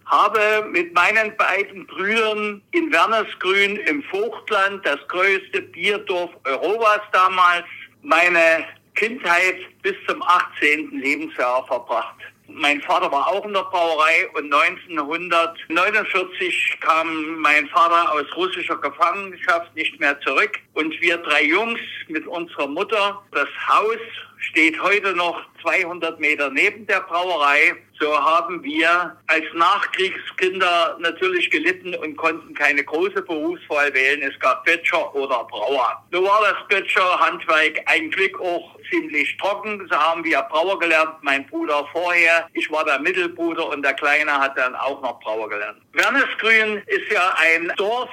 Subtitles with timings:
[0.09, 7.65] habe mit meinen beiden Brüdern in Wernersgrün im Vogtland, das größte Bierdorf Europas damals,
[8.01, 10.99] meine Kindheit bis zum 18.
[10.99, 12.15] Lebensjahr verbracht.
[12.47, 19.75] Mein Vater war auch in der Brauerei und 1949 kam mein Vater aus russischer Gefangenschaft
[19.75, 23.99] nicht mehr zurück und wir drei Jungs mit unserer Mutter, das Haus
[24.39, 27.75] steht heute noch 200 Meter neben der Brauerei.
[27.99, 34.21] So haben wir als Nachkriegskinder natürlich gelitten und konnten keine große Berufswahl wählen.
[34.21, 36.01] Es gab Böttcher oder Brauer.
[36.11, 39.85] Nun war das Böttcher-Handwerk ein Glück auch ziemlich trocken.
[39.91, 42.47] So haben wir Brauer gelernt, mein Bruder vorher.
[42.53, 45.81] Ich war der Mittelbruder und der Kleine hat dann auch noch Brauer gelernt.
[45.91, 48.09] Wernesgrün ist ja ein Dorf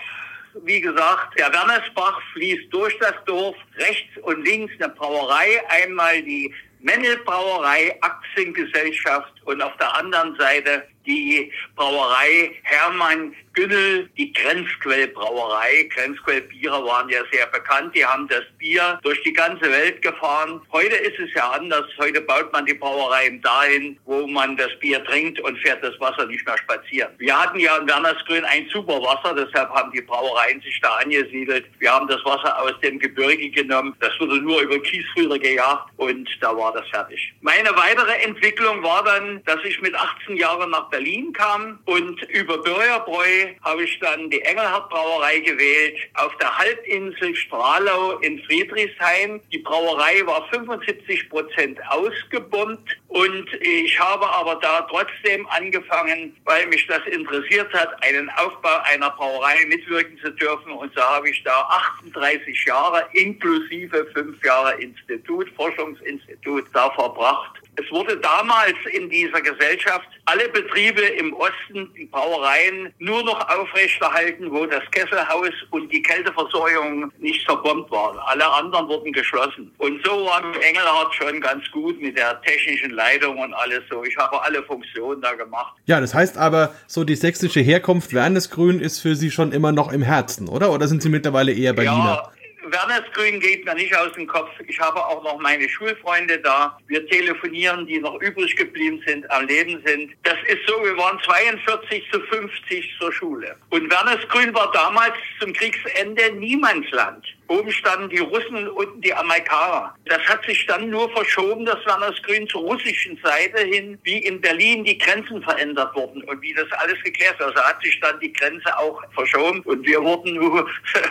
[0.64, 6.52] wie gesagt, der Wernesbach fließt durch das Dorf, rechts und links eine Brauerei, einmal die
[6.80, 15.88] Mennel-Brauerei Aktiengesellschaft und auf der anderen Seite die Brauerei Hermann Günnel, die Grenzquellbrauerei.
[15.94, 17.94] Grenzquellbiere waren ja sehr bekannt.
[17.96, 20.60] Die haben das Bier durch die ganze Welt gefahren.
[20.72, 21.86] Heute ist es ja anders.
[21.98, 26.26] Heute baut man die Brauereien dahin, wo man das Bier trinkt und fährt das Wasser
[26.26, 27.12] nicht mehr spazieren.
[27.16, 31.64] Wir hatten ja in Wernersgrün ein super Wasser, deshalb haben die Brauereien sich da angesiedelt.
[31.78, 33.96] Wir haben das Wasser aus dem Gebirge genommen.
[34.00, 37.32] Das wurde nur über Kiesrüder gejagt und da war das fertig.
[37.40, 42.58] Meine weitere Entwicklung war dann, dass ich mit 18 Jahren nach Berlin kam und über
[42.58, 49.40] Bürgerbräu habe ich dann die Engelhardt Brauerei gewählt auf der Halbinsel Stralau in Friedrichshain.
[49.52, 56.86] Die Brauerei war 75 Prozent ausgebombt und ich habe aber da trotzdem angefangen, weil mich
[56.86, 60.72] das interessiert hat, einen Aufbau einer Brauerei mitwirken zu dürfen.
[60.72, 61.62] Und so habe ich da
[62.02, 67.55] 38 Jahre inklusive fünf Jahre Institut, Forschungsinstitut da verbracht.
[67.76, 74.50] Es wurde damals in dieser Gesellschaft alle Betriebe im Osten, die Brauereien, nur noch aufrechterhalten,
[74.50, 78.18] wo das Kesselhaus und die Kälteversorgung nicht zerbombt waren.
[78.18, 79.72] Alle anderen wurden geschlossen.
[79.78, 84.02] Und so war Engelhardt schon ganz gut mit der technischen Leitung und alles so.
[84.04, 85.74] Ich habe alle Funktionen da gemacht.
[85.84, 89.92] Ja, das heißt aber, so die sächsische Herkunft Wernesgrün ist für Sie schon immer noch
[89.92, 90.72] im Herzen, oder?
[90.72, 92.22] Oder sind Sie mittlerweile eher Berliner?
[92.24, 92.32] Ja,
[92.72, 94.50] Wernersgrün geht mir nicht aus dem Kopf.
[94.66, 96.78] Ich habe auch noch meine Schulfreunde da.
[96.86, 100.12] Wir telefonieren, die noch übrig geblieben sind, am Leben sind.
[100.22, 103.56] Das ist so, wir waren 42 zu 50 zur Schule.
[103.70, 107.35] Und Wernersgrün war damals zum Kriegsende Niemandsland.
[107.48, 109.94] Oben standen die Russen und unten die Amerikaner.
[110.06, 114.84] Das hat sich dann nur verschoben, dass Wernersgrün zur russischen Seite hin, wie in Berlin
[114.84, 117.46] die Grenzen verändert wurden und wie das alles geklärt ist.
[117.46, 120.68] Also hat sich dann die Grenze auch verschoben und wir wurden nur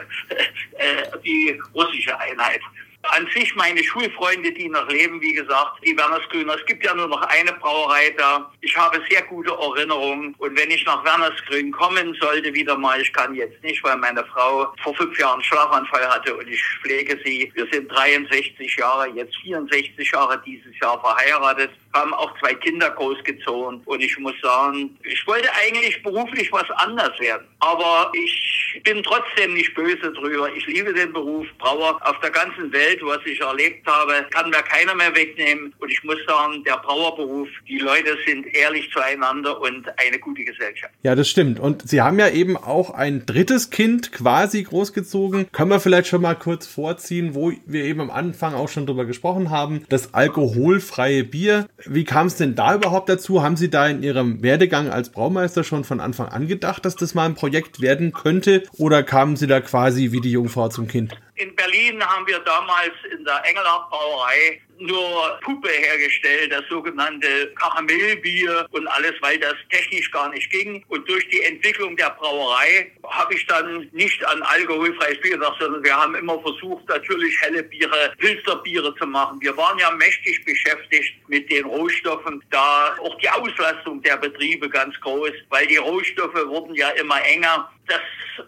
[0.78, 2.62] äh, die russische Einheit
[3.12, 6.56] an sich meine Schulfreunde, die noch leben, wie gesagt, die Wernersgrüner.
[6.56, 8.52] Es gibt ja nur noch eine Brauerei da.
[8.62, 10.36] Ich habe sehr gute Erinnerungen.
[10.38, 14.26] Und wenn ich nach Wernersgrün kommen sollte, wieder mal, ich kann jetzt nicht, weil meine
[14.26, 17.52] Frau vor fünf Jahren Schlaganfall hatte und ich pflege sie.
[17.56, 23.82] Wir sind 63 Jahre, jetzt 64 Jahre dieses Jahr verheiratet haben auch zwei Kinder großgezogen.
[23.86, 27.48] Und ich muss sagen, ich wollte eigentlich beruflich was anders werden.
[27.60, 28.45] Aber ich
[28.84, 30.50] bin trotzdem nicht böse drüber.
[30.56, 34.62] Ich liebe den Beruf Brauer auf der ganzen Welt, was ich erlebt habe, kann mir
[34.64, 35.74] keiner mehr wegnehmen.
[35.80, 40.94] Und ich muss sagen, der Brauerberuf, die Leute sind ehrlich zueinander und eine gute Gesellschaft.
[41.04, 41.60] Ja, das stimmt.
[41.60, 45.52] Und Sie haben ja eben auch ein drittes Kind quasi großgezogen.
[45.52, 49.06] Können wir vielleicht schon mal kurz vorziehen, wo wir eben am Anfang auch schon drüber
[49.06, 49.86] gesprochen haben.
[49.90, 51.68] Das alkoholfreie Bier.
[51.86, 53.44] Wie kam es denn da überhaupt dazu?
[53.44, 57.14] Haben Sie da in Ihrem Werdegang als Braumeister schon von Anfang an gedacht, dass das
[57.14, 58.64] mal ein Projekt werden könnte?
[58.78, 61.16] Oder kamen Sie da quasi wie die Jungfrau zum Kind?
[61.36, 68.66] In Berlin haben wir damals in der Engelhardt Brauerei nur Puppe hergestellt, das sogenannte Karamellbier
[68.72, 70.84] und alles, weil das technisch gar nicht ging.
[70.88, 75.84] Und durch die Entwicklung der Brauerei habe ich dann nicht an alkoholfreies Bier gedacht, sondern
[75.84, 79.42] wir haben immer versucht, natürlich helle Biere, Pilzerbiere zu machen.
[79.42, 85.00] Wir waren ja mächtig beschäftigt mit den Rohstoffen, da auch die Auslastung der Betriebe ganz
[85.02, 88.02] groß, weil die Rohstoffe wurden ja immer enger das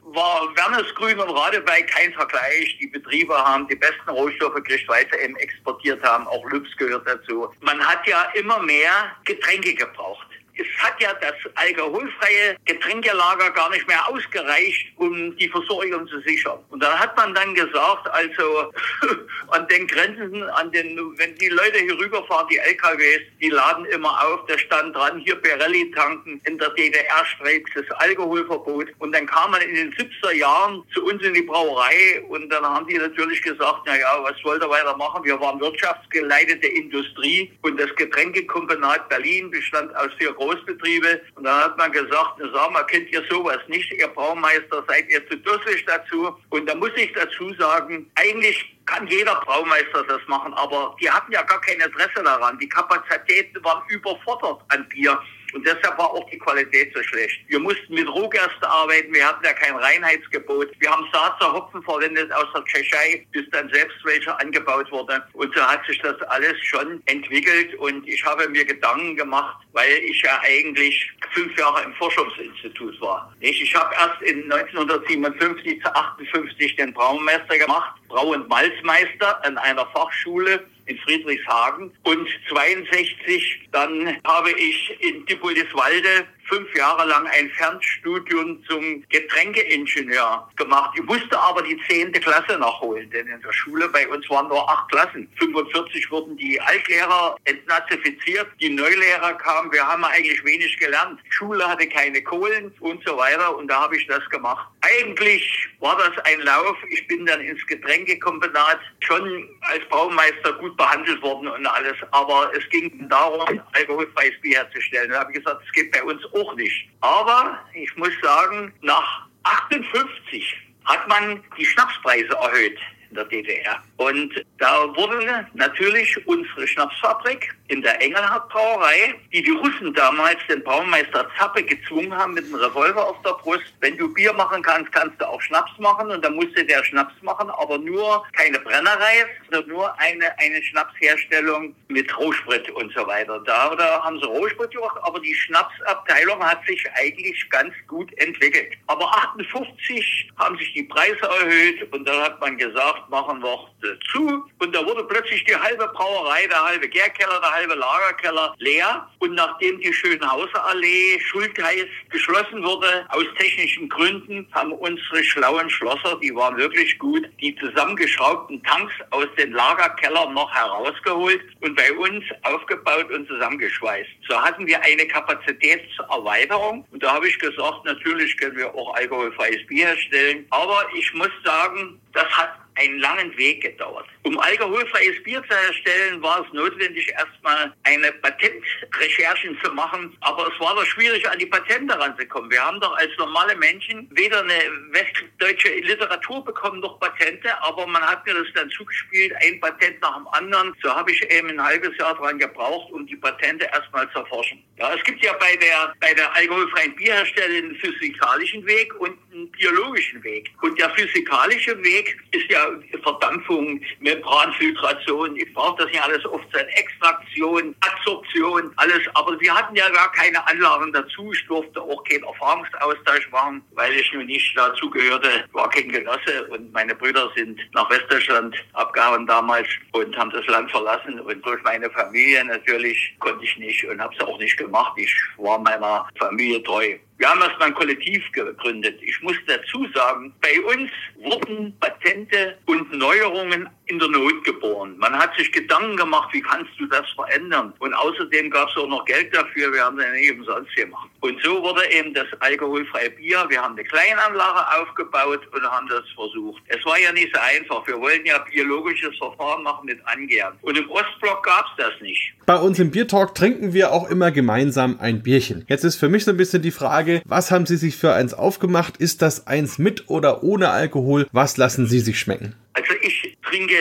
[0.03, 2.77] war Wernesgrün und Radebeck kein Vergleich.
[2.79, 6.27] Die Betriebe haben die besten Rohstoffe gekriegt, weil sie eben exportiert haben.
[6.27, 7.49] Auch Lübs gehört dazu.
[7.61, 10.26] Man hat ja immer mehr Getränke gebraucht
[10.57, 16.59] es hat ja das alkoholfreie Getränkelager gar nicht mehr ausgereicht, um die Versorgung zu sichern.
[16.69, 18.71] Und da hat man dann gesagt, also
[19.49, 24.25] an den Grenzen, an den, wenn die Leute hier rüberfahren, die LKWs, die laden immer
[24.25, 28.87] auf, da stand dran, hier Pirelli tanken, in der DDR streikt das Alkoholverbot.
[28.99, 32.63] Und dann kam man in den 70er Jahren zu uns in die Brauerei und dann
[32.63, 35.23] haben die natürlich gesagt, na ja, was wollt ihr weitermachen?
[35.23, 41.21] Wir waren wirtschaftsgeleitete Industrie und das Getränkekombinat Berlin bestand aus vier Großbetriebe.
[41.35, 43.91] Und dann hat man gesagt, sag mal, kennt ihr sowas nicht?
[43.93, 46.35] Ihr Braumeister seid ihr zu dusselig dazu.
[46.49, 51.31] Und da muss ich dazu sagen, eigentlich kann jeder Braumeister das machen, aber die hatten
[51.31, 52.57] ja gar kein Interesse daran.
[52.59, 55.19] Die Kapazitäten waren überfordert an Bier.
[55.53, 57.39] Und deshalb war auch die Qualität so schlecht.
[57.47, 60.69] Wir mussten mit Rohgerste arbeiten, wir hatten ja kein Reinheitsgebot.
[60.79, 65.23] Wir haben Saazer Hopfen verwendet aus der Tschechei, bis dann selbst welcher angebaut wurde.
[65.33, 67.75] Und so hat sich das alles schon entwickelt.
[67.75, 73.33] Und ich habe mir Gedanken gemacht, weil ich ja eigentlich fünf Jahre im Forschungsinstitut war.
[73.39, 79.85] Ich habe erst in 1957 zu 58 den Braumeister gemacht, Brau- und Malzmeister an einer
[79.87, 81.91] Fachschule in Friedrichshagen.
[82.03, 90.91] Und 62 dann habe ich in Dippoldiswalde fünf Jahre lang ein Fernstudium zum Getränkeingenieur gemacht.
[90.95, 94.69] Ich musste aber die zehnte Klasse nachholen, denn in der Schule bei uns waren nur
[94.69, 95.29] acht Klassen.
[95.39, 99.71] 45 wurden die Altlehrer entnazifiziert, die Neulehrer kamen.
[99.71, 101.19] Wir haben eigentlich wenig gelernt.
[101.29, 104.67] Schule hatte keine Kohlen und so weiter und da habe ich das gemacht.
[104.81, 106.77] Eigentlich war das ein Lauf.
[106.89, 112.67] Ich bin dann ins Getränkekombinat schon als Baumeister gut behandelt worden und alles, aber es
[112.69, 115.11] ging darum, alkoholfreies Bier herzustellen.
[115.11, 116.87] Da habe ich gesagt, es geht bei uns auch nicht.
[117.01, 120.55] Aber ich muss sagen, nach 58
[120.85, 123.81] hat man die Schnapspreise erhöht in der DDR.
[123.97, 130.63] Und da wurde natürlich unsere Schnapsfabrik in der Engelhardt Brauerei, die die Russen damals den
[130.63, 133.73] Braumeister Zappe gezwungen haben mit einem Revolver auf der Brust.
[133.81, 136.09] Wenn du Bier machen kannst, kannst du auch Schnaps machen.
[136.11, 141.75] Und dann musste der Schnaps machen, aber nur keine Brennerei, sondern nur eine, eine Schnapsherstellung
[141.89, 143.39] mit Rohsprit und so weiter.
[143.45, 148.73] Da, da haben sie Rohsprit gemacht, aber die Schnapsabteilung hat sich eigentlich ganz gut entwickelt.
[148.87, 153.67] Aber 58 haben sich die Preise erhöht und dann hat man gesagt, machen wir
[154.11, 154.43] zu.
[154.59, 159.07] Und da wurde plötzlich die halbe Brauerei, der halbe Gärkeller, der halbe Lagerkeller leer.
[159.19, 166.17] Und nachdem die Schönhauser Allee Schultheiß geschlossen wurde, aus technischen Gründen, haben unsere schlauen Schlosser,
[166.21, 172.23] die waren wirklich gut, die zusammengeschraubten Tanks aus den Lagerkellern noch herausgeholt und bei uns
[172.43, 174.09] aufgebaut und zusammengeschweißt.
[174.29, 176.85] So hatten wir eine Kapazitätserweiterung.
[176.91, 180.45] Und da habe ich gesagt, natürlich können wir auch alkoholfreies Bier herstellen.
[180.49, 184.07] Aber ich muss sagen, das hat einen langen Weg gedauert.
[184.23, 190.15] Um alkoholfreies Bier zu erstellen, war es notwendig, erstmal eine Patentrecherchen zu machen.
[190.21, 192.51] Aber es war doch schwierig, an die Patente ranzukommen.
[192.51, 194.59] Wir haben doch als normale Menschen weder eine
[194.91, 200.17] westdeutsche Literatur bekommen noch Patente, aber man hat mir das dann zugespielt, ein Patent nach
[200.17, 200.73] dem anderen.
[200.81, 204.63] So habe ich eben ein halbes Jahr dran gebraucht, um die Patente erstmal zu erforschen.
[204.77, 209.49] Ja, es gibt ja bei der, bei der alkoholfreien Bierherstellung einen physikalischen Weg und einen
[209.51, 210.51] biologischen Weg.
[210.61, 212.66] Und der physikalische Weg ist ja
[213.03, 219.01] Verdampfung, Membranfiltration, ich brauche das ja alles oft sein, Extraktion, Adsorption, alles.
[219.13, 221.31] Aber wir hatten ja gar keine Anlagen dazu.
[221.31, 226.71] Ich durfte auch keinen Erfahrungsaustausch machen, weil ich nun nicht dazugehörte, war kein Genosse und
[226.73, 231.89] meine Brüder sind nach Westdeutschland abgehauen damals und haben das Land verlassen und durch meine
[231.91, 234.93] Familie natürlich konnte ich nicht und habe es auch nicht gemacht.
[234.97, 236.97] Ich war meiner Familie treu.
[237.17, 238.99] Wir haben erstmal ein Kollektiv gegründet.
[239.01, 244.95] Ich muss dazu sagen, bei uns wurden Patente und Neuerungen in der Not geboren.
[244.97, 247.73] Man hat sich Gedanken gemacht, wie kannst du das verändern?
[247.79, 249.73] Und außerdem gab es auch noch Geld dafür.
[249.73, 251.09] Wir haben das nicht umsonst gemacht.
[251.21, 253.45] Und so wurde eben das alkoholfreie Bier.
[253.47, 256.61] Wir haben eine Kleinanlage aufgebaut und haben das versucht.
[256.67, 257.87] Es war ja nicht so einfach.
[257.87, 260.53] Wir wollten ja biologisches Verfahren machen mit Angern.
[260.61, 262.33] Und im Ostblock gab es das nicht.
[262.45, 265.65] Bei uns im Biertalk trinken wir auch immer gemeinsam ein Bierchen.
[265.67, 268.33] Jetzt ist für mich so ein bisschen die Frage, was haben Sie sich für eins
[268.33, 268.97] aufgemacht?
[268.97, 271.27] Ist das eins mit oder ohne Alkohol?
[271.31, 272.55] Was lassen Sie sich schmecken?
[272.77, 273.75] Also ich trinke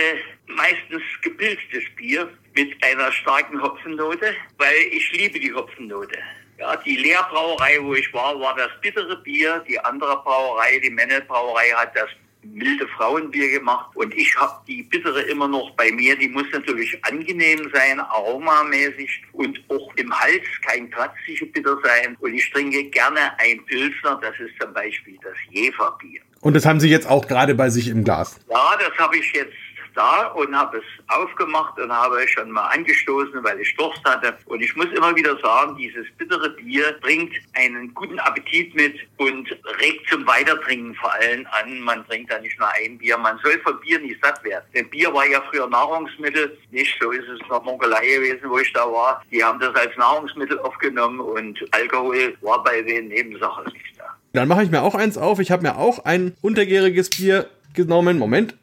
[0.47, 6.19] meistens gepilztes Bier mit einer starken Hopfennote, weil ich liebe die Hopfennote.
[6.59, 9.63] Ja, die Lehrbrauerei, wo ich war, war das bittere Bier.
[9.69, 12.09] Die andere Brauerei, die Mennel Brauerei, hat das
[12.43, 16.17] milde Frauenbier gemacht und ich habe die bittere immer noch bei mir.
[16.17, 22.17] Die muss natürlich angenehm sein, aromamäßig und auch im Hals kein kratzige Bitter sein.
[22.21, 26.23] Und ich trinke gerne ein Pilsner, das ist zum Beispiel das Jeferbier.
[26.47, 28.39] Und das haben Sie jetzt auch gerade bei sich im Glas?
[28.49, 29.53] Ja, das habe ich jetzt
[29.97, 34.33] da und habe es aufgemacht und habe schon mal angestoßen, weil ich Durst hatte.
[34.45, 39.51] Und ich muss immer wieder sagen, dieses bittere Bier bringt einen guten Appetit mit und
[39.81, 41.81] regt zum Weitertrinken vor allem an.
[41.81, 44.65] Man trinkt da nicht nur ein Bier, man soll von Bier nicht satt werden.
[44.73, 48.73] Denn Bier war ja früher Nahrungsmittel, nicht so ist es noch Mongolei gewesen, wo ich
[48.73, 49.21] da war.
[49.33, 53.96] Die haben das als Nahrungsmittel aufgenommen und Alkohol war bei den Nebensachen nicht da.
[54.37, 55.39] Dann mache ich mir auch eins auf.
[55.39, 58.19] Ich habe mir auch ein untergäriges Bier genommen.
[58.19, 58.55] Moment.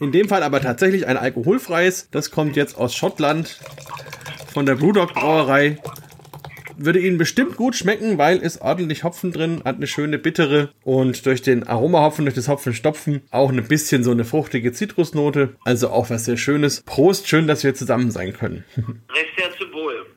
[0.00, 2.08] In dem Fall aber tatsächlich ein alkoholfreies.
[2.10, 3.58] Das kommt jetzt aus Schottland
[4.52, 5.78] von der Brewdog Brauerei.
[6.76, 11.24] Würde Ihnen bestimmt gut schmecken, weil ist ordentlich Hopfen drin, hat eine schöne bittere und
[11.24, 15.56] durch den Aromahopfen, durch das Hopfenstopfen auch ein bisschen so eine fruchtige Zitrusnote.
[15.64, 16.82] Also auch was sehr Schönes.
[16.82, 18.64] Prost, schön, dass wir zusammen sein können.
[18.76, 19.55] Wohl.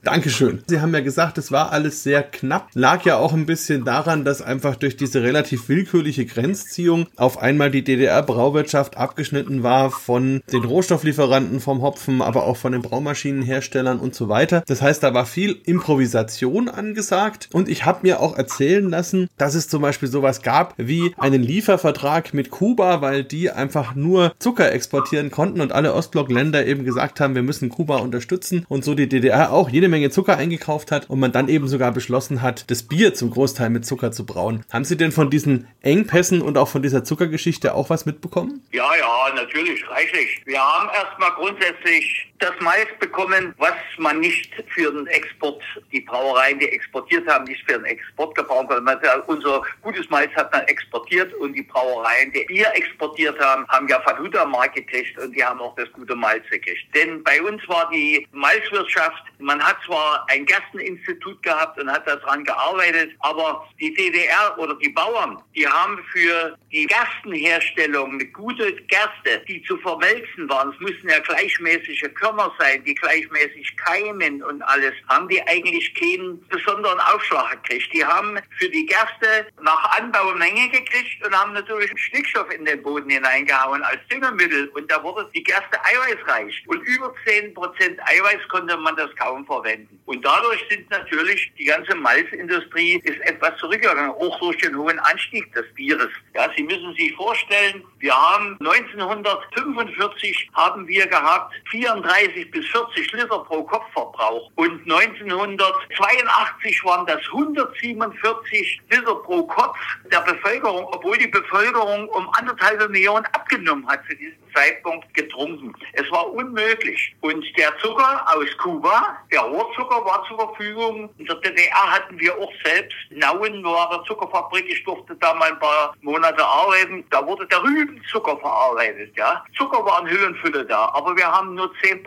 [0.04, 0.64] Dankeschön.
[0.68, 2.70] Sie haben ja gesagt, es war alles sehr knapp.
[2.74, 7.70] Lag ja auch ein bisschen daran, dass einfach durch diese relativ willkürliche Grenzziehung auf einmal
[7.70, 14.16] die DDR-Brauwirtschaft abgeschnitten war von den Rohstofflieferanten, vom Hopfen, aber auch von den Braumaschinenherstellern und
[14.16, 14.64] so weiter.
[14.68, 19.54] Das heißt, da war viel Improvisation angesagt und ich habe mir auch erzählen lassen, dass
[19.54, 24.72] es zum Beispiel sowas gab wie einen Liefervertrag mit Kuba, weil die einfach nur Zucker
[24.72, 29.10] exportieren konnten und alle Ostblockländer eben gesagt haben, wir müssen Kuba unterstützen und so die
[29.10, 32.84] DDR auch jede Menge Zucker eingekauft hat und man dann eben sogar beschlossen hat, das
[32.84, 34.64] Bier zum Großteil mit Zucker zu brauen.
[34.72, 38.62] Haben Sie denn von diesen Engpässen und auch von dieser Zuckergeschichte auch was mitbekommen?
[38.72, 40.42] Ja, ja, natürlich, reichlich.
[40.46, 46.58] Wir haben erstmal grundsätzlich das Mais bekommen, was man nicht für den Export, die Brauereien,
[46.60, 49.24] die exportiert haben, nicht für den Export gebrauchen konnte.
[49.28, 54.00] Unser gutes Mais hat man exportiert und die Brauereien, die Bier exportiert haben, haben ja
[54.02, 56.96] Faluda Mark gekriegt und die haben auch das gute Malz gekriegt.
[56.96, 62.44] Denn bei uns war die Malzwirtschaft, man hat zwar ein Gersteninstitut gehabt und hat daran
[62.44, 69.44] gearbeitet, aber die DDR oder die Bauern, die haben für die Gerstenherstellung eine gute Gerste,
[69.48, 74.94] die zu vermelzen waren, es müssen ja gleichmäßige Körner sein, die gleichmäßig keimen und alles,
[75.08, 77.94] haben die eigentlich keinen besonderen Aufschlag gekriegt.
[77.94, 82.82] Die haben für die Gerste nach Anbau Menge gekriegt und haben natürlich Stickstoff in den
[82.84, 87.56] Boden hineingehauen als Düngemittel und da wurde die Gerste eiweißreich und über 10%
[88.00, 90.00] Eiweiß konnte man das kaum verwenden.
[90.06, 95.52] Und dadurch sind natürlich die ganze Malzindustrie ist etwas zurückgegangen, auch durch den hohen Anstieg
[95.54, 96.10] des Bieres.
[96.34, 103.40] Ja, Sie müssen sich vorstellen, wir haben 1945 haben wir gehabt 34 bis 40 Liter
[103.46, 104.52] pro Kopfverbrauch.
[104.56, 109.78] Und 1982 waren das 147 Liter pro Kopf
[110.12, 115.74] der Bevölkerung, obwohl die Bevölkerung um anderthalb Millionen abgenommen hat zu diesem Zeitpunkt getrunken.
[115.94, 117.16] Es war unmöglich.
[117.22, 121.10] Und der Zucker aus Kuba, der Rohrzucker war zur Verfügung.
[121.18, 124.66] In der DDR hatten wir auch selbst Nauen war eine Zuckerfabrik.
[124.70, 127.04] Ich durfte da mal ein paar Monate arbeiten.
[127.10, 129.16] Da wurde der Rübenzucker verarbeitet.
[129.16, 129.44] Ja.
[129.58, 132.04] Zucker war in Hüllenfülle da, aber wir haben nur 10%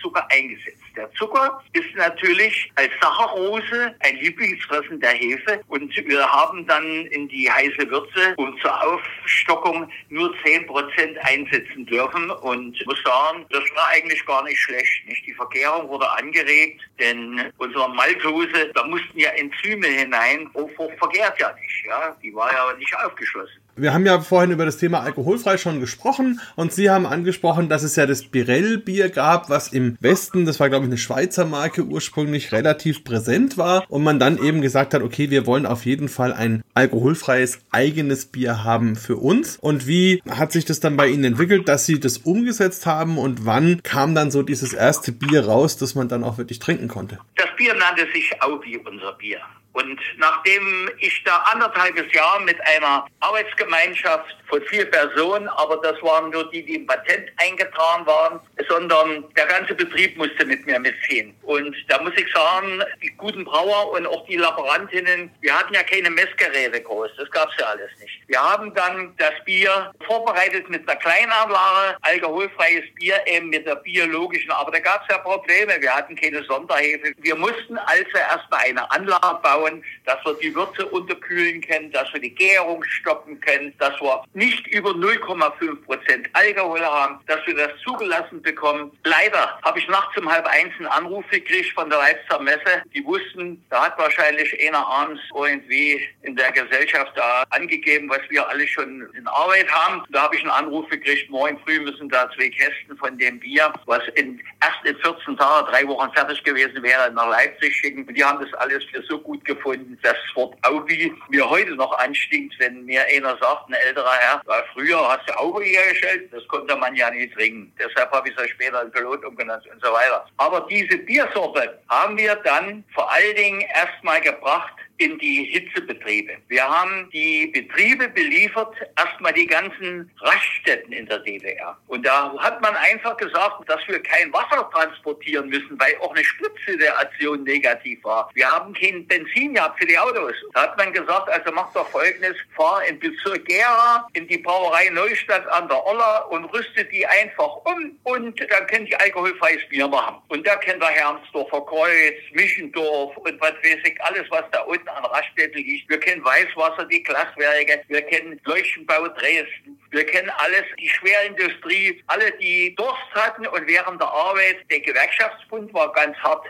[0.00, 0.82] Zucker eingesetzt.
[0.96, 7.28] Der Zucker ist natürlich als Saccharose ein Lieblingsfressen der Hefe und wir haben dann in
[7.28, 13.62] die heiße Würze und zur Aufstockung nur 10% einsetzen dürfen und ich muss sagen, das
[13.74, 15.06] war eigentlich gar nicht schlecht.
[15.06, 15.26] Nicht?
[15.26, 21.52] Die Vergärung wurde angeregt, denn unsere Maltose, da mussten ja Enzyme hinein, Hochfrucht vergärt ja
[21.54, 21.86] nicht.
[21.86, 22.16] Ja?
[22.22, 23.61] Die war ja nicht aufgeschlossen.
[23.74, 27.82] Wir haben ja vorhin über das Thema alkoholfrei schon gesprochen und Sie haben angesprochen, dass
[27.82, 31.82] es ja das Birell-Bier gab, was im Westen, das war glaube ich eine Schweizer Marke
[31.84, 36.10] ursprünglich, relativ präsent war und man dann eben gesagt hat, okay, wir wollen auf jeden
[36.10, 39.56] Fall ein alkoholfreies eigenes Bier haben für uns.
[39.56, 43.46] Und wie hat sich das dann bei Ihnen entwickelt, dass Sie das umgesetzt haben und
[43.46, 47.20] wann kam dann so dieses erste Bier raus, das man dann auch wirklich trinken konnte?
[47.36, 49.40] Das Bier nannte sich Audi, unser Bier.
[49.72, 56.30] Und nachdem ich da anderthalbes Jahr mit einer Arbeitsgemeinschaft von vier Personen, aber das waren
[56.30, 61.34] nur die, die im Patent eingetragen waren, sondern der ganze Betrieb musste mit mir mitziehen.
[61.42, 65.82] Und da muss ich sagen, die guten Brauer und auch die Laborantinnen, wir hatten ja
[65.82, 68.20] keine Messgeräte groß, das gab's ja alles nicht.
[68.26, 74.50] Wir haben dann das Bier vorbereitet mit einer Kleinanlage, alkoholfreies Bier eben mit der biologischen,
[74.50, 77.14] aber da gab's ja Probleme, wir hatten keine Sonderhefe.
[77.18, 82.12] Wir mussten also erstmal eine Anlage bauen, bauen, dass wir die Würze unterkühlen können, dass
[82.12, 87.54] wir die Gärung stoppen können, dass wir nicht über 0,5 Prozent Alkohol haben, dass wir
[87.54, 88.90] das zugelassen bekommen.
[89.04, 92.82] Leider habe ich nachts um halb eins einen Anruf gekriegt von der Leipziger Messe.
[92.94, 98.48] Die wussten, da hat wahrscheinlich einer abends irgendwie in der Gesellschaft da angegeben, was wir
[98.48, 100.02] alle schon in Arbeit haben.
[100.10, 103.72] Da habe ich einen Anruf gekriegt, morgen früh müssen da zwei Kästen von dem Bier,
[103.86, 108.06] was in, erst in 14 Tagen, drei Wochen fertig gewesen wäre, nach Leipzig schicken.
[108.12, 111.96] Die haben das alles für so gut gefunden, dass das Wort Aubi mir heute noch
[111.98, 114.42] anstinkt, wenn mir einer sagt, ein älterer Herr,
[114.72, 117.72] früher hast du Aubi hergestellt, das konnte man ja nicht trinken.
[117.78, 120.26] Deshalb habe ich es später in Pilot umgenannt und so weiter.
[120.36, 126.36] Aber diese Biersorte haben wir dann vor allen Dingen erstmal gebracht in die Hitzebetriebe.
[126.48, 131.76] Wir haben die Betriebe beliefert, erstmal die ganzen Raststätten in der DDR.
[131.88, 136.24] Und da hat man einfach gesagt, dass wir kein Wasser transportieren müssen, weil auch eine
[136.24, 138.30] Spritzsituation negativ war.
[138.34, 140.34] Wir haben kein Benzin gehabt für die Autos.
[140.54, 144.88] Da hat man gesagt, also macht doch Folgendes, fahr in Bezirk Gera, in die Brauerei
[144.90, 149.88] Neustadt an der Oller und rüstet die einfach um und dann könnt ihr alkoholfreies Bier
[149.88, 150.16] machen.
[150.28, 154.81] Und da kennt ihr Hermsdorfer Kreuz, Mischendorf und was weiß ich, alles, was da unten
[154.88, 155.88] an Raststätten liegt.
[155.88, 162.30] Wir kennen Weißwasser, die Glaswerke, wir kennen Leuchtenbau Dresden, wir kennen alles, die Schwerindustrie, alle,
[162.40, 166.46] die Durst hatten und während der Arbeit, der Gewerkschaftsbund war ganz hart,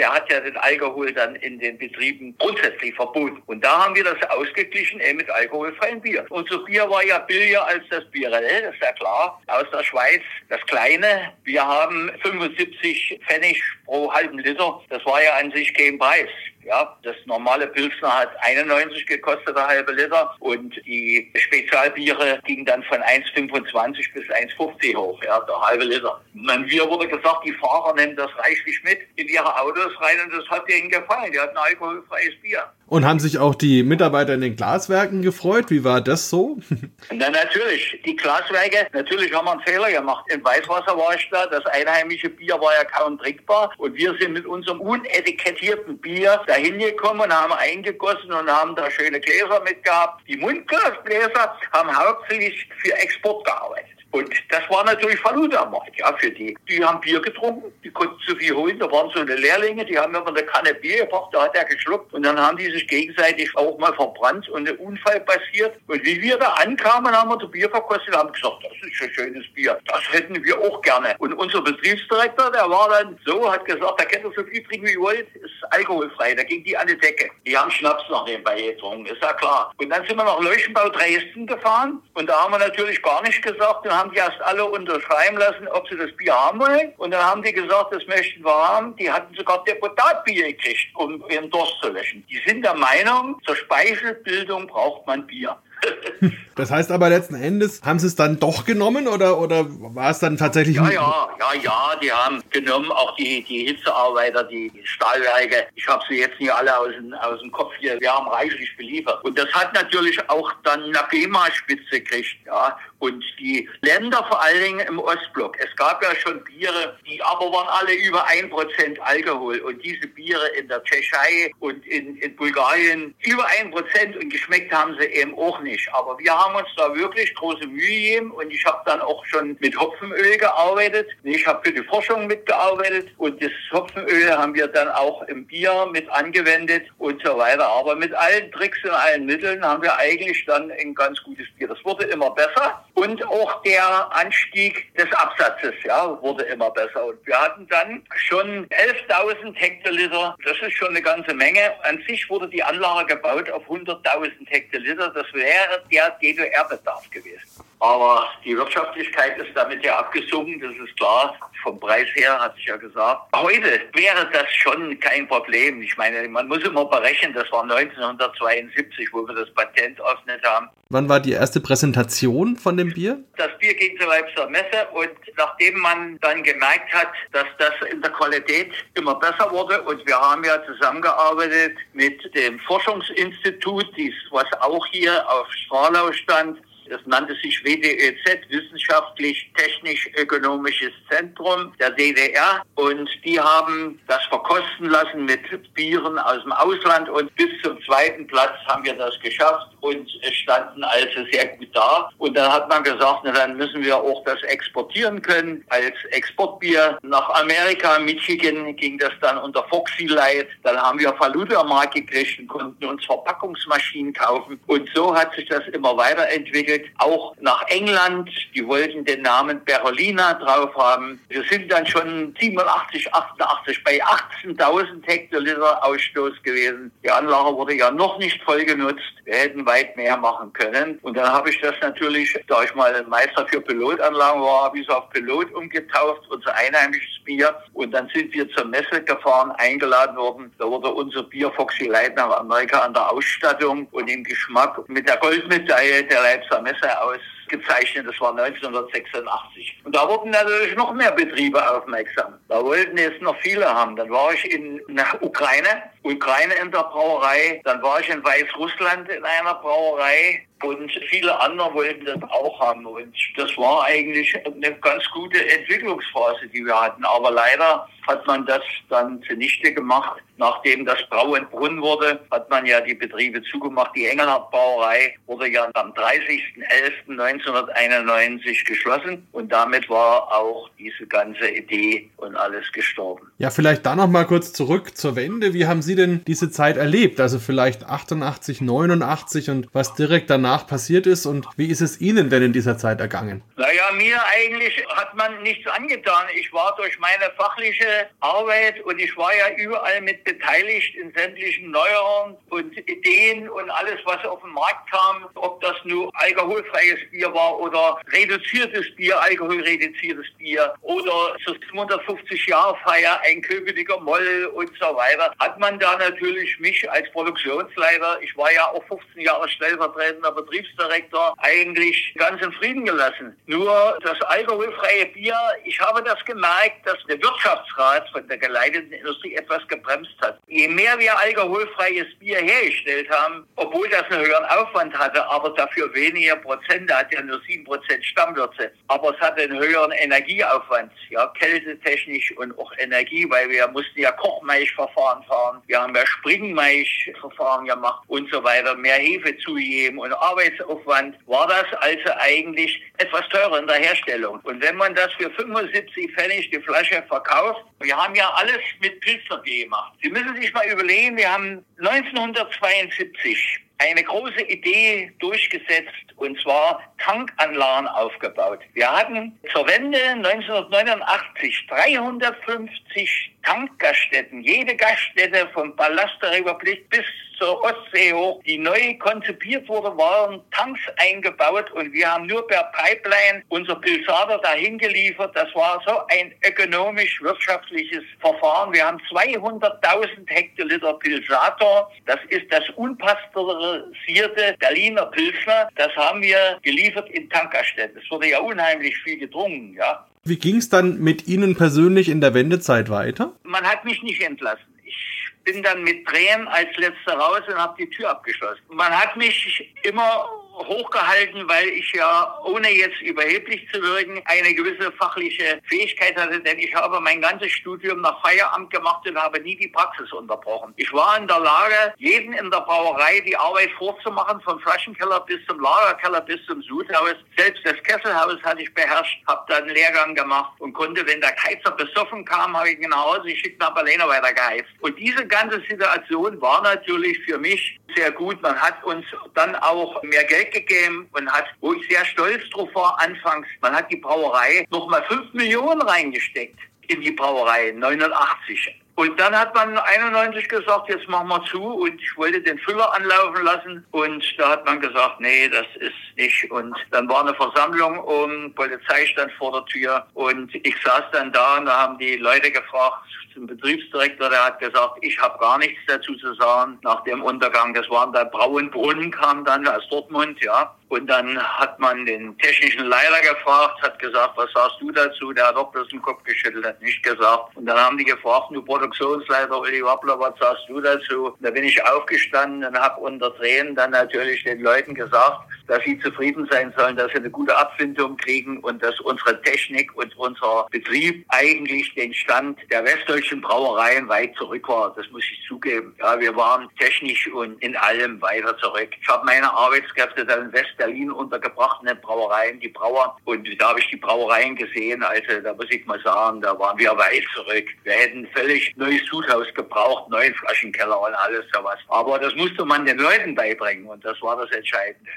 [0.00, 3.42] der hat ja den Alkohol dann in den Betrieben grundsätzlich verboten.
[3.46, 6.24] Und da haben wir das ausgeglichen eben mit alkoholfreiem Bier.
[6.30, 9.42] Unser Bier war ja billiger als das Bierell, das ist ja klar.
[9.46, 11.32] Aus der Schweiz das kleine.
[11.44, 14.80] Wir haben 75 Pfennig pro halben Liter.
[14.88, 16.28] Das war ja an sich kein Preis.
[16.62, 20.36] Ja, das normale Pilsner hat 91 gekostet, der halbe Liter.
[20.38, 26.20] Und die Spezialbiere gingen dann von 1,25 bis 1,50 hoch, ja, der halbe Liter.
[26.34, 30.32] Und mir wurde gesagt, die Fahrer nehmen das reichlich mit in ihre Autos rein und
[30.32, 31.32] das hat denen gefallen.
[31.32, 32.70] Die hatten alkoholfreies Bier.
[32.90, 35.66] Und haben sich auch die Mitarbeiter in den Glaswerken gefreut?
[35.70, 36.58] Wie war das so?
[37.12, 37.96] Na, natürlich.
[38.04, 40.24] Die Glaswerke, natürlich haben wir einen Fehler gemacht.
[40.28, 41.46] Im Weißwasser war ich da.
[41.46, 43.70] Das einheimische Bier war ja kaum trinkbar.
[43.78, 48.90] Und wir sind mit unserem unetikettierten Bier da hingekommen und haben eingegossen und haben da
[48.90, 50.26] schöne Gläser mitgehabt.
[50.26, 53.89] Die Mundglasgläser haben hauptsächlich für Export gearbeitet.
[54.12, 56.56] Und das war natürlich Faluda-Markt, ja, für die.
[56.68, 58.78] Die haben Bier getrunken, die konnten zu viel holen.
[58.78, 61.64] Da waren so eine Lehrlinge, die haben immer eine Kanne Bier gebracht, da hat er
[61.64, 62.12] geschluckt.
[62.12, 65.76] Und dann haben die sich gegenseitig auch mal verbrannt und ein Unfall passiert.
[65.86, 69.02] Und wie wir da ankamen, haben wir das Bier verkostet und haben gesagt, das ist
[69.02, 69.78] ein schönes Bier.
[69.86, 71.14] Das hätten wir auch gerne.
[71.18, 74.86] Und unser Betriebsdirektor, der war dann so, hat gesagt, da könnt ihr so viel trinken,
[74.86, 75.28] wie ihr wollt,
[75.70, 76.34] alkoholfrei.
[76.34, 77.30] Da ging die an die Decke.
[77.46, 79.72] Die haben Schnaps noch nebenbei getrunken, ist ja klar.
[79.76, 82.02] Und dann sind wir nach Leuchtenbau Dresden gefahren.
[82.14, 85.88] Und da haben wir natürlich gar nicht gesagt, haben die erst alle unterschreiben lassen, ob
[85.88, 86.92] sie das Bier haben wollen.
[86.96, 88.96] Und dann haben die gesagt, das möchten wir haben.
[88.96, 92.24] Die hatten sogar Deputatbier gekriegt, um ihren Durst zu löschen.
[92.30, 95.56] Die sind der Meinung, zur Speichelbildung braucht man Bier.
[96.56, 100.18] Das heißt aber letzten Endes, haben sie es dann doch genommen oder, oder war es
[100.18, 100.76] dann tatsächlich...
[100.76, 105.68] Ja, ja, ja, ja, die haben genommen, auch die, die Hitzearbeiter, die Stahlwerke.
[105.74, 107.98] Ich habe sie jetzt nicht alle aus dem, aus dem Kopf hier.
[107.98, 109.24] Wir haben reichlich beliefert.
[109.24, 112.36] Und das hat natürlich auch dann eine GEMA-Spitze gekriegt.
[112.44, 112.76] Ja.
[113.00, 115.56] Und die Länder vor allen Dingen im Ostblock.
[115.58, 119.58] Es gab ja schon Biere, die aber waren alle über ein Prozent Alkohol.
[119.60, 124.72] Und diese Biere in der Tschechei und in, in Bulgarien über ein Prozent und geschmeckt
[124.72, 125.88] haben sie eben auch nicht.
[125.94, 129.56] Aber wir haben uns da wirklich große Mühe gegeben und ich habe dann auch schon
[129.60, 131.08] mit Hopfenöl gearbeitet.
[131.22, 135.88] Ich habe für die Forschung mitgearbeitet und das Hopfenöl haben wir dann auch im Bier
[135.92, 137.66] mit angewendet und so weiter.
[137.66, 141.68] Aber mit allen Tricks und allen Mitteln haben wir eigentlich dann ein ganz gutes Bier.
[141.68, 147.06] Das wurde immer besser und auch der Anstieg des Absatzes ja, wurde immer besser.
[147.06, 150.36] Und wir hatten dann schon 11.000 Hektoliter.
[150.44, 151.72] Das ist schon eine ganze Menge.
[151.84, 155.10] An sich wurde die Anlage gebaut auf 100.000 Hektoliter.
[155.10, 157.69] Das wäre der DDR-Bedarf gewesen.
[157.80, 161.34] Aber die Wirtschaftlichkeit ist damit ja abgesunken, das ist klar.
[161.62, 163.34] Vom Preis her hatte ich ja gesagt.
[163.34, 165.80] Heute wäre das schon kein Problem.
[165.80, 170.68] Ich meine, man muss immer berechnen, das war 1972, wo wir das Patent eröffnet haben.
[170.90, 173.22] Wann war die erste Präsentation von dem Bier?
[173.36, 178.02] Das Bier ging zur Leipziger Messe und nachdem man dann gemerkt hat, dass das in
[178.02, 183.86] der Qualität immer besser wurde und wir haben ja zusammengearbeitet mit dem Forschungsinstitut,
[184.32, 186.58] was auch hier auf Stralau stand,
[186.90, 192.64] Das nannte sich WDÖZ, Wissenschaftlich-Technisch-Ökonomisches Zentrum der DDR.
[192.74, 195.40] Und die haben das verkosten lassen mit
[195.74, 197.08] Bieren aus dem Ausland.
[197.08, 202.10] Und bis zum zweiten Platz haben wir das geschafft und standen also sehr gut da.
[202.18, 206.98] Und dann hat man gesagt, na, dann müssen wir auch das exportieren können als Exportbier
[207.02, 210.48] nach Amerika, Michigan ging das dann unter Foxy Light.
[210.62, 214.60] Dann haben wir Faluda Mark gekriegt und konnten uns Verpackungsmaschinen kaufen.
[214.66, 216.79] Und so hat sich das immer weiterentwickelt.
[216.98, 221.20] Auch nach England, die wollten den Namen Berolina drauf haben.
[221.28, 224.02] Wir sind dann schon 87, 88 bei
[224.44, 226.90] 18.000 Hektoliter Ausstoß gewesen.
[227.02, 229.00] Die Anlage wurde ja noch nicht voll genutzt.
[229.24, 230.98] Wir hätten weit mehr machen können.
[231.02, 234.88] Und dann habe ich das natürlich, da ich mal Meister für Pilotanlagen war, habe ich
[234.88, 237.54] es auf Pilot umgetauft, unser einheimisches Bier.
[237.74, 240.52] Und dann sind wir zur Messe gefahren, eingeladen worden.
[240.58, 245.16] Da wurde unser Bier Foxy Light Amerika an der Ausstattung und im Geschmack mit der
[245.18, 246.62] Goldmedaille der Leipziger
[247.02, 248.06] ausgezeichnet.
[248.06, 249.80] Das war 1986.
[249.84, 252.38] Und da wurden natürlich noch mehr Betriebe aufmerksam.
[252.48, 253.96] Da wollten es noch viele haben.
[253.96, 257.60] Dann war ich in der Ukraine, Ukraine in der Brauerei.
[257.64, 260.46] Dann war ich in Weißrussland in einer Brauerei.
[260.62, 262.84] Und viele andere wollten das auch haben.
[262.84, 267.04] Und das war eigentlich eine ganz gute Entwicklungsphase, die wir hatten.
[267.04, 270.20] Aber leider hat man das dann zunichte gemacht.
[270.36, 273.90] Nachdem das Brauenbrunn wurde, hat man ja die Betriebe zugemacht.
[273.94, 279.26] Die Engelhardt Brauerei wurde ja am 30.11.1991 geschlossen.
[279.32, 283.30] Und damit war auch diese ganze Idee und alles gestorben.
[283.36, 285.52] Ja, vielleicht da noch mal kurz zurück zur Wende.
[285.52, 287.20] Wie haben Sie denn diese Zeit erlebt?
[287.20, 292.30] Also vielleicht 88, 89 und was direkt danach passiert ist und wie ist es Ihnen
[292.30, 293.42] denn in dieser Zeit ergangen?
[293.56, 296.26] Naja, mir eigentlich hat man nichts angetan.
[296.34, 301.70] Ich war durch meine fachliche Arbeit und ich war ja überall mit beteiligt in sämtlichen
[301.70, 307.32] Neuerungen und Ideen und alles, was auf den Markt kam, ob das nur alkoholfreies Bier
[307.32, 314.70] war oder reduziertes Bier, alkoholreduziertes Bier oder zur 750 Jahre Feier ein Köpenicker Moll und
[314.78, 319.48] so weiter, hat man da natürlich mich als Produktionsleiter, ich war ja auch 15 Jahre
[319.48, 323.36] stellvertretender Betriebsdirektor, eigentlich ganz in Frieden gelassen.
[323.46, 329.34] Nur das alkoholfreie Bier, ich habe das gemerkt, dass der Wirtschaftsrat von der geleiteten Industrie
[329.34, 330.38] etwas gebremst hat.
[330.48, 335.92] Je mehr wir alkoholfreies Bier hergestellt haben, obwohl das einen höheren Aufwand hatte, aber dafür
[335.94, 341.26] weniger Prozent, hat ja nur sieben Prozent Stammwürze, aber es hatte einen höheren Energieaufwand, ja,
[341.38, 348.02] kältetechnisch und auch Energie, weil wir mussten ja Kochmaischverfahren fahren, wir haben ja Springmaischverfahren gemacht
[348.08, 353.66] und so weiter, mehr Hefe zugeben und Arbeitsaufwand, war das also eigentlich etwas teurer in
[353.66, 354.40] der Herstellung.
[354.44, 359.00] Und wenn man das für 75 Pfennig die Flasche verkauft, wir haben ja alles mit
[359.00, 359.92] Pilzerbier gemacht.
[360.02, 367.88] Sie müssen sich mal überlegen, wir haben 1972 eine große Idee durchgesetzt und zwar Tankanlagen
[367.88, 368.60] aufgebaut.
[368.74, 377.04] Wir hatten zur Wende 1989 350 Tankgaststätten, jede Gaststätte vom Palast der Republik bis
[377.40, 382.70] zur Ostsee hoch, die neu konzipiert wurde, waren Tanks eingebaut und wir haben nur per
[382.72, 385.34] Pipeline unser Pilsader dahin geliefert.
[385.34, 388.72] Das war so ein ökonomisch-wirtschaftliches Verfahren.
[388.74, 391.90] Wir haben 200.000 Hektoliter Pilsator.
[392.04, 395.70] Das ist das unpasteurisierte Berliner Pilsner.
[395.76, 398.00] Das haben wir geliefert in Tankerstätten.
[398.02, 400.06] Es wurde ja unheimlich viel getrunken, ja.
[400.22, 403.34] Wie ging es dann mit Ihnen persönlich in der Wendezeit weiter?
[403.42, 404.66] Man hat mich nicht entlassen.
[404.84, 408.62] Ich bin dann mit Tränen als letzter raus und habe die Tür abgeschlossen.
[408.68, 410.26] Man hat mich immer
[410.66, 416.58] hochgehalten, weil ich ja, ohne jetzt überheblich zu wirken, eine gewisse fachliche Fähigkeit hatte, denn
[416.58, 420.72] ich habe mein ganzes Studium nach Feierabend gemacht und habe nie die Praxis unterbrochen.
[420.76, 425.44] Ich war in der Lage, jeden in der Brauerei die Arbeit vorzumachen, vom Flaschenkeller bis
[425.46, 427.14] zum Lagerkeller bis zum Sudhaus.
[427.36, 431.34] Selbst das Kesselhaus hatte ich beherrscht, habe dann einen Lehrgang gemacht und konnte, wenn der
[431.42, 434.70] Heizer besoffen kam, habe ich ihn nach Hause geschickt, habe alleine weiter geheizt.
[434.80, 438.40] Und diese ganze Situation war natürlich für mich sehr gut.
[438.42, 442.68] Man hat uns dann auch mehr Geld weggegeben und hat, wo ich sehr stolz drauf
[442.74, 446.58] war, anfangs, man hat die Brauerei nochmal 5 Millionen reingesteckt
[446.88, 448.76] in die Brauerei, 89.
[448.96, 452.92] Und dann hat man 91 gesagt, jetzt machen wir zu und ich wollte den Füller
[452.92, 456.50] anlaufen lassen und da hat man gesagt, nee, das ist nicht.
[456.50, 461.32] Und dann war eine Versammlung und Polizei stand vor der Tür und ich saß dann
[461.32, 463.06] da und da haben die Leute gefragt,
[463.40, 467.72] zum Betriebsdirektor, der hat gesagt, ich habe gar nichts dazu zu sagen nach dem Untergang.
[467.72, 470.74] Das waren da Brauenbrunnen, kam dann aus Dortmund, ja.
[470.88, 475.32] Und dann hat man den technischen Leiter gefragt, hat gesagt, was sagst du dazu?
[475.32, 477.56] Der hat auch bloß den Kopf geschüttelt, hat nicht gesagt.
[477.56, 481.32] Und dann haben die gefragt, du Produktionsleiter Uli Wappler, was sagst du dazu?
[481.38, 485.96] Da bin ich aufgestanden und habe unter Tränen dann natürlich den Leuten gesagt, dass sie
[486.00, 490.66] zufrieden sein sollen, dass sie eine gute Abfindung kriegen und dass unsere Technik und unser
[490.72, 494.92] Betrieb eigentlich den Stand der westdeutschen Brauereien weit zurück war.
[494.94, 495.94] Das muss ich zugeben.
[495.98, 498.90] Ja, wir waren technisch und in allem weiter zurück.
[499.00, 503.16] Ich habe meine Arbeitskräfte dann in West-Berlin untergebracht in den Brauereien, die Brauer.
[503.24, 505.02] Und da habe ich die Brauereien gesehen.
[505.02, 507.66] Also da muss ich mal sagen, da waren wir weit zurück.
[507.84, 511.78] Wir hätten völlig neues Sudhaus gebraucht, neuen Flaschenkeller und alles sowas.
[511.88, 515.10] Aber das musste man den Leuten beibringen und das war das Entscheidende.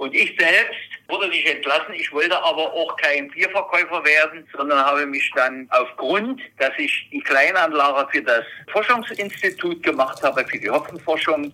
[0.00, 1.92] Und ich selbst wurde nicht entlassen.
[1.92, 7.20] Ich wollte aber auch kein Bierverkäufer werden, sondern habe mich dann aufgrund, dass ich die
[7.20, 11.52] Kleinanlage für das Forschungsinstitut gemacht habe, für die Hopfenforschung,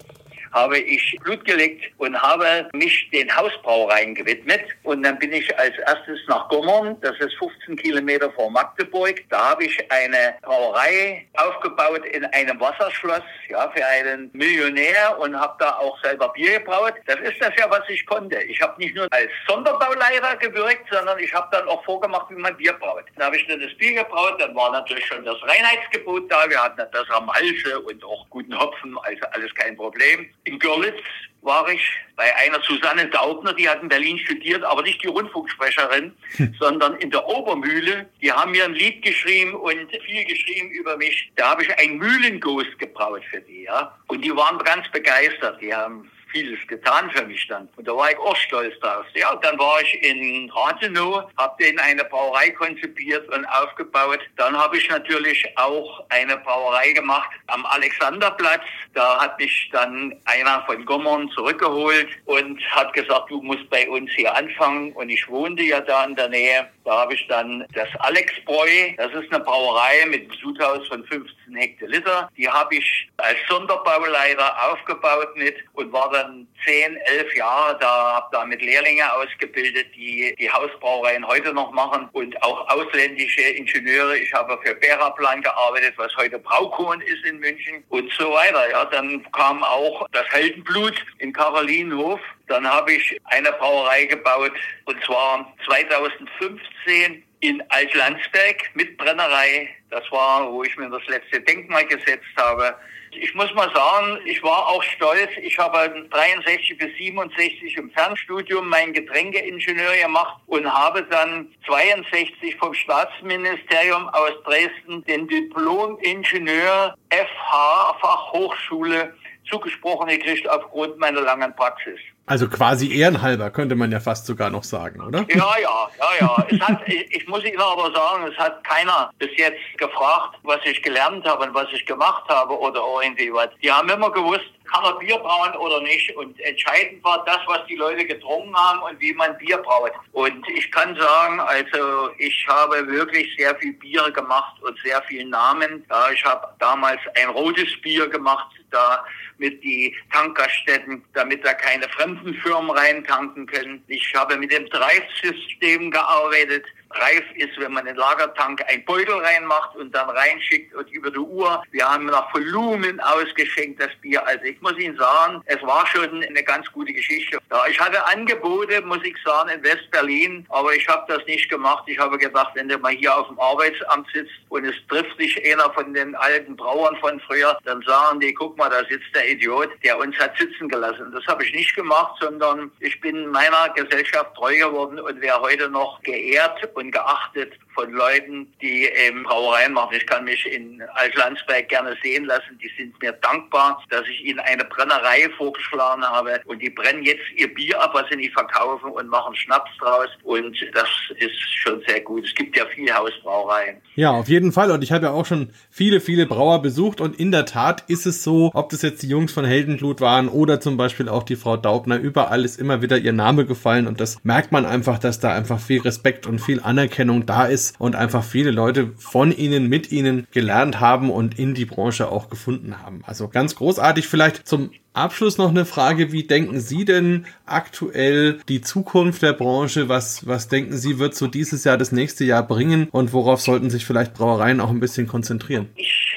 [0.52, 4.62] habe ich Blut gelegt und habe mich den Hausbrauereien gewidmet.
[4.82, 9.22] Und dann bin ich als erstes nach Gommern, das ist 15 Kilometer vor Magdeburg.
[9.30, 15.56] Da habe ich eine Brauerei aufgebaut in einem Wasserschloss, ja, für einen Millionär und habe
[15.58, 16.94] da auch selber Bier gebraut.
[17.06, 18.36] Das ist das ja, was ich konnte.
[18.42, 22.56] Ich habe nicht nur als Sonderbauleiter gewirkt, sondern ich habe dann auch vorgemacht, wie man
[22.56, 23.04] Bier braut.
[23.16, 26.48] Dann habe ich dann das Bier gebraut, dann war natürlich schon das Reinheitsgebot da.
[26.48, 30.28] Wir hatten das am Halse und auch guten Hopfen, also alles kein Problem.
[30.46, 31.02] In Görlitz
[31.42, 31.80] war ich
[32.16, 36.54] bei einer Susanne Daubner, die hat in Berlin studiert, aber nicht die Rundfunksprecherin, hm.
[36.58, 38.08] sondern in der Obermühle.
[38.20, 41.30] Die haben mir ein Lied geschrieben und viel geschrieben über mich.
[41.36, 43.96] Da habe ich ein Mühlenghost gebraut für die, ja.
[44.08, 45.60] Und die waren ganz begeistert.
[45.60, 47.66] Die haben vieles getan für mich dann.
[47.76, 49.06] Und da war ich auch stolz drauf.
[49.14, 54.20] Ja, dann war ich in Rathenow, habe denen eine Brauerei konzipiert und aufgebaut.
[54.36, 58.64] Dann habe ich natürlich auch eine Brauerei gemacht am Alexanderplatz.
[58.92, 64.10] Da hat mich dann einer von Gommern zurückgeholt und hat gesagt, du musst bei uns
[64.14, 64.92] hier anfangen.
[64.92, 66.68] Und ich wohnte ja da in der Nähe.
[66.84, 68.92] Da habe ich dann das Alexbräu.
[68.98, 72.30] Das ist eine Brauerei mit einem Sudhaus von 15 Hektoliter.
[72.36, 76.25] Die habe ich als Sonderbauleiter aufgebaut mit und war dann dann
[76.64, 82.08] zehn, elf Jahre da, habe da mit Lehrlinge ausgebildet, die die Hausbrauereien heute noch machen
[82.12, 84.16] und auch ausländische Ingenieure.
[84.18, 88.70] Ich habe für Beraplan gearbeitet, was heute Braukorn ist in München und so weiter.
[88.70, 92.20] Ja, dann kam auch das Heldenblut in Karolinenhof.
[92.48, 94.52] Dann habe ich eine Brauerei gebaut
[94.84, 99.68] und zwar 2015 in Altlandsberg mit Brennerei.
[99.90, 102.74] Das war, wo ich mir das letzte Denkmal gesetzt habe.
[103.12, 105.30] Ich muss mal sagen, ich war auch stolz.
[105.40, 112.74] Ich habe 63 bis 67 im Fernstudium mein Getränkeingenieur gemacht und habe dann 62 vom
[112.74, 119.14] Staatsministerium aus Dresden den Diplom-Ingenieur FH Fachhochschule
[119.48, 122.00] zugesprochen gekriegt aufgrund meiner langen Praxis.
[122.28, 125.24] Also quasi ehrenhalber, könnte man ja fast sogar noch sagen, oder?
[125.28, 126.46] Ja, ja, ja, ja.
[126.50, 130.82] Es hat, ich muss Ihnen aber sagen, es hat keiner bis jetzt gefragt, was ich
[130.82, 133.50] gelernt habe und was ich gemacht habe oder irgendwie was.
[133.62, 136.14] Die haben immer gewusst, kann man Bier brauen oder nicht.
[136.16, 139.92] Und entscheidend war das, was die Leute getrunken haben und wie man Bier braut.
[140.12, 145.24] Und ich kann sagen, also ich habe wirklich sehr viel Bier gemacht und sehr viel
[145.24, 145.84] Namen.
[145.90, 149.04] Ja, ich habe damals ein rotes Bier gemacht, da
[149.38, 153.82] mit die Tankerstätten, damit da keine fremden Firmen reintanken können.
[153.88, 156.64] Ich habe mit dem Drive-System gearbeitet.
[157.00, 161.18] Reif ist, wenn man den Lagertank ein Beutel reinmacht und dann reinschickt und über die
[161.18, 161.62] Uhr.
[161.70, 164.26] Wir haben nach Volumen ausgeschenkt das Bier.
[164.26, 167.38] Also ich muss Ihnen sagen, es war schon eine ganz gute Geschichte.
[167.50, 171.84] Ja, ich hatte Angebote, muss ich sagen, in West-Berlin, aber ich habe das nicht gemacht.
[171.86, 175.36] Ich habe gedacht, wenn du mal hier auf dem Arbeitsamt sitzt und es trifft dich
[175.50, 179.30] einer von den alten Brauern von früher, dann sagen die, guck mal, da sitzt der
[179.30, 181.12] Idiot, der uns hat sitzen gelassen.
[181.12, 185.68] Das habe ich nicht gemacht, sondern ich bin meiner Gesellschaft treu geworden und wäre heute
[185.68, 189.94] noch geehrt und geachtet von Leuten, die eben Brauereien machen.
[189.96, 192.58] Ich kann mich in Altlandsberg gerne sehen lassen.
[192.62, 197.24] Die sind mir dankbar, dass ich ihnen eine Brennerei vorgeschlagen habe und die brennen jetzt
[197.36, 201.82] ihr Bier ab, was sie nicht verkaufen und machen Schnaps draus und das ist schon
[201.86, 202.24] sehr gut.
[202.24, 203.76] Es gibt ja viele Hausbrauereien.
[203.94, 207.18] Ja, auf jeden Fall und ich habe ja auch schon viele, viele Brauer besucht und
[207.20, 210.60] in der Tat ist es so, ob das jetzt die Jungs von Heldenblut waren oder
[210.60, 214.24] zum Beispiel auch die Frau Daubner, überall ist immer wieder ihr Name gefallen und das
[214.24, 218.24] merkt man einfach, dass da einfach viel Respekt und viel Anerkennung da ist und einfach
[218.24, 223.02] viele Leute von ihnen, mit ihnen gelernt haben und in die Branche auch gefunden haben.
[223.06, 224.08] Also ganz großartig.
[224.08, 226.12] Vielleicht zum Abschluss noch eine Frage.
[226.12, 229.88] Wie denken Sie denn aktuell die Zukunft der Branche?
[229.88, 232.88] Was, was denken Sie, wird so dieses Jahr, das nächste Jahr bringen?
[232.90, 235.68] Und worauf sollten sich vielleicht Brauereien auch ein bisschen konzentrieren?
[235.76, 236.16] Ich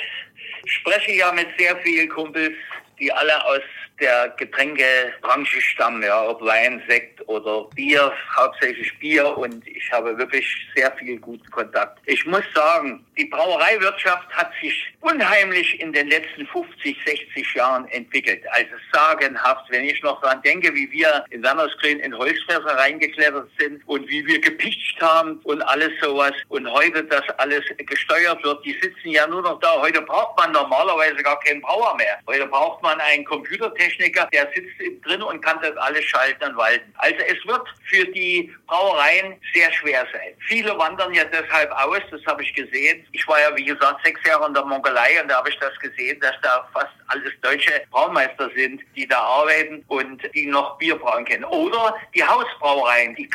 [0.66, 2.54] spreche ja mit sehr vielen Kumpels,
[3.00, 3.62] die alle aus
[4.00, 10.46] der Getränkebranche stammen, ja, ob Wein, Sekt oder Bier, hauptsächlich Bier und ich habe wirklich
[10.76, 12.00] sehr viel guten Kontakt.
[12.06, 18.44] Ich muss sagen, die Brauereiwirtschaft hat sich unheimlich in den letzten 50, 60 Jahren entwickelt.
[18.52, 23.86] Also sagenhaft, wenn ich noch daran denke, wie wir in Wernersgrün in Holzfässer reingeklettert sind
[23.88, 28.66] und wie wir gepitcht haben und alles sowas und heute das alles gesteuert wird.
[28.66, 29.82] Die sitzen ja nur noch da.
[29.82, 32.20] Heute braucht man normalerweise gar keinen Brauer mehr.
[32.26, 36.94] Heute braucht man einen Computertechniker, der sitzt drin und kann das alles schalten und walten.
[36.98, 40.34] Also es wird für die Brauereien sehr schwer sein.
[40.48, 43.06] Viele wandern ja deshalb aus, das habe ich gesehen.
[43.12, 45.78] Ich war ja, wie gesagt, sechs Jahre in der Mongolei und da habe ich das
[45.80, 50.96] gesehen, dass da fast alles deutsche Braumeister sind, die da arbeiten und die noch Bier
[50.96, 51.46] brauen können.
[51.46, 53.28] Oder die Hausbrauereien, die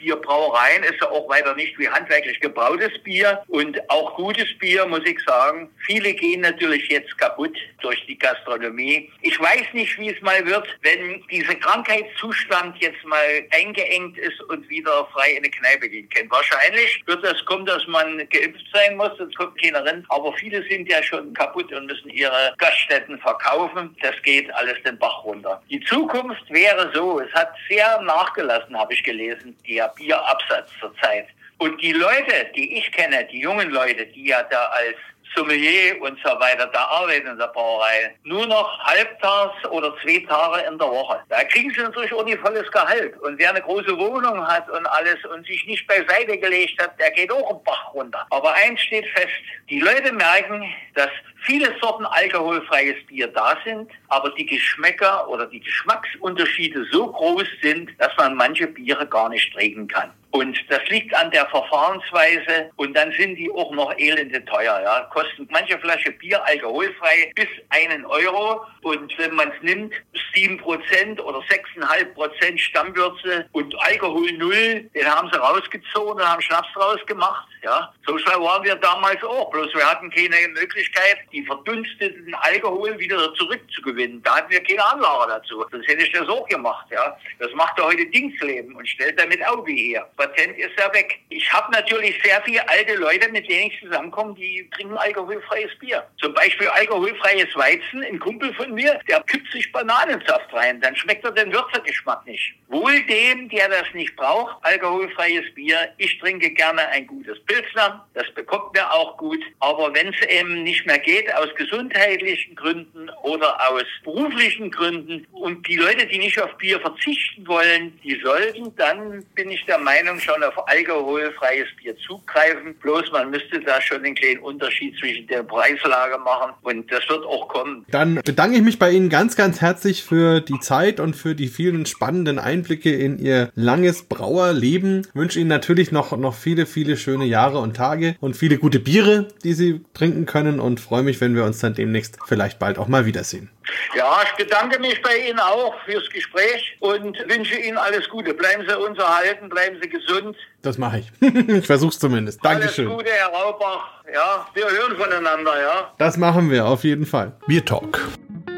[0.00, 5.04] Kraftbierbrauereien ist ja auch weiter nicht wie handwerklich gebrautes Bier und auch gutes Bier, muss
[5.04, 5.70] ich sagen.
[5.86, 9.10] Viele gehen natürlich jetzt kaputt durch die Gastronomie.
[9.22, 13.18] Ich weiß nicht, wie es mal wird, wenn dieser Krankheitszustand jetzt mal
[13.50, 16.30] eingeengt ist und wieder frei in eine Kneipe gehen kann.
[16.30, 20.04] Wahrscheinlich wird das kommen, dass man geimpft sein muss, sonst kommt keiner rein.
[20.08, 23.96] Aber viele sind ja schon kaputt und müssen ihre Gaststätten verkaufen.
[24.02, 25.62] Das geht alles den Bach runter.
[25.70, 31.26] Die Zukunft wäre so, es hat sehr nachgelassen, habe ich gelesen, der Bierabsatz zurzeit.
[31.58, 34.96] Und die Leute, die ich kenne, die jungen Leute, die ja da als
[35.34, 38.14] Sommelier und so weiter, da arbeiten in der Brauerei.
[38.24, 41.20] Nur noch halbtags oder zwei Tage in der Woche.
[41.28, 43.16] Da kriegen sie natürlich auch nicht volles Gehalt.
[43.20, 47.10] Und wer eine große Wohnung hat und alles und sich nicht beiseite gelegt hat, der
[47.12, 48.26] geht auch im Bach runter.
[48.30, 49.32] Aber eins steht fest,
[49.68, 50.64] die Leute merken,
[50.94, 51.10] dass
[51.44, 57.90] viele Sorten alkoholfreies Bier da sind, aber die Geschmäcker oder die Geschmacksunterschiede so groß sind,
[57.98, 60.12] dass man manche Biere gar nicht trinken kann.
[60.32, 64.80] Und das liegt an der Verfahrensweise und dann sind die auch noch elende teuer.
[64.80, 65.00] Ja.
[65.12, 69.92] Kosten manche Flasche Bier alkoholfrei bis einen Euro und wenn man es nimmt,
[70.32, 76.42] sieben Prozent oder sechseinhalb Prozent Stammwürze und Alkohol null, den haben sie rausgezogen und haben
[76.42, 77.48] Schnaps draus gemacht.
[77.62, 77.92] Ja.
[78.06, 83.32] So schlau waren wir damals auch, bloß wir hatten keine Möglichkeit, die verdunsteten Alkohol wieder
[83.34, 84.22] zurückzugewinnen.
[84.22, 85.64] Da hatten wir keine Anlage dazu.
[85.70, 86.86] Sonst hätte ich das auch gemacht.
[86.90, 87.16] Ja.
[87.38, 90.08] Das macht er heute Dingsleben und stellt damit Auge her.
[90.16, 91.20] Patent ist ja weg.
[91.28, 96.06] Ich habe natürlich sehr viele alte Leute, mit denen ich zusammenkomme, die trinken alkoholfreies Bier.
[96.20, 98.02] Zum Beispiel alkoholfreies Weizen.
[98.04, 100.80] Ein Kumpel von mir, der kippt sich Bananensaft rein.
[100.80, 102.54] Dann schmeckt er den Würzergeschmack nicht.
[102.68, 105.92] Wohl dem, der das nicht braucht, alkoholfreies Bier.
[105.98, 108.06] Ich trinke gerne ein gutes Pilsner.
[108.14, 109.40] Das bekommt mir auch gut.
[109.58, 115.66] Aber wenn es eben nicht mehr geht, aus gesundheitlichen Gründen oder aus beruflichen Gründen und
[115.66, 120.18] die Leute, die nicht auf Bier verzichten wollen, die sollten, dann bin ich der Meinung,
[120.20, 122.74] schon auf alkoholfreies Bier zugreifen.
[122.76, 127.24] Bloß man müsste da schon einen kleinen Unterschied zwischen der Preislage machen und das wird
[127.24, 127.84] auch kommen.
[127.90, 131.48] Dann bedanke ich mich bei Ihnen ganz, ganz herzlich für die Zeit und für die
[131.48, 135.02] vielen spannenden Einblicke in Ihr langes Brauerleben.
[135.08, 138.80] Ich wünsche Ihnen natürlich noch, noch viele, viele schöne Jahre und Tage und viele gute
[138.80, 142.76] Biere, die Sie trinken können und freue mich, wenn wir uns dann demnächst vielleicht bald
[142.78, 143.48] auch mal wiedersehen.
[143.96, 148.34] Ja, ich bedanke mich bei Ihnen auch fürs Gespräch und wünsche Ihnen alles Gute.
[148.34, 150.36] Bleiben Sie uns erhalten, bleiben Sie gesund.
[150.60, 151.10] Das mache ich.
[151.48, 152.44] ich versuche es zumindest.
[152.44, 152.88] Dankeschön.
[152.88, 154.02] Alles Gute, Herr Raubach.
[154.12, 155.94] Ja, wir hören voneinander, ja.
[155.96, 157.32] Das machen wir auf jeden Fall.
[157.46, 158.06] Bier Talk,